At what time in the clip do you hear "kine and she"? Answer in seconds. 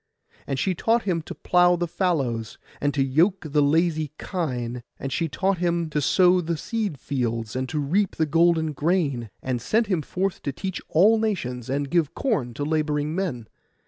4.17-5.27